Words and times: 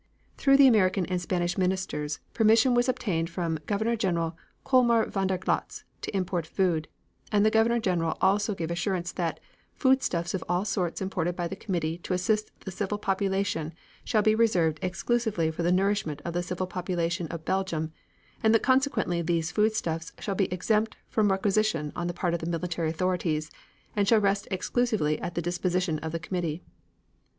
Through 0.35 0.57
the 0.57 0.65
American 0.65 1.05
and 1.05 1.21
Spanish 1.21 1.59
ministers 1.59 2.17
permission 2.33 2.73
was 2.73 2.89
obtained 2.89 3.29
from 3.29 3.59
Governor 3.67 3.95
General 3.95 4.35
Kolmar 4.63 5.05
von 5.07 5.27
der 5.27 5.37
Goltz 5.37 5.83
to 6.01 6.17
import 6.17 6.47
food, 6.47 6.87
and 7.31 7.45
the 7.45 7.51
Governor 7.51 7.79
General 7.79 8.17
also 8.19 8.55
gave 8.55 8.71
assurance 8.71 9.11
that, 9.11 9.39
"Foodstuffs 9.75 10.33
of 10.33 10.43
all 10.49 10.65
sorts 10.65 11.01
imported 11.03 11.35
by 11.35 11.47
the 11.47 11.55
committee 11.55 11.99
to 11.99 12.15
assist 12.15 12.49
the 12.61 12.71
civil 12.71 12.97
population 12.97 13.75
shall 14.03 14.23
be 14.23 14.33
reserved 14.33 14.79
exclusively 14.81 15.51
for 15.51 15.61
the 15.61 15.71
nourishment 15.71 16.19
of 16.25 16.33
the 16.33 16.41
civil 16.41 16.65
population 16.65 17.27
of 17.27 17.45
Belgium, 17.45 17.91
and 18.41 18.55
that 18.55 18.63
consequently 18.63 19.21
these 19.21 19.51
foodstuffs 19.51 20.13
shall 20.19 20.33
be 20.33 20.51
exempt 20.51 20.97
from 21.09 21.29
requisition 21.31 21.91
on 21.95 22.07
the 22.07 22.13
part 22.15 22.33
of 22.33 22.39
the 22.39 22.47
military 22.49 22.89
authorities, 22.89 23.51
and 23.95 24.07
shall 24.07 24.19
rest 24.19 24.47
exclusively 24.49 25.19
at 25.21 25.35
the 25.35 25.43
disposition 25.43 25.99
of 25.99 26.11
the 26.11 26.17
committee." 26.19 26.63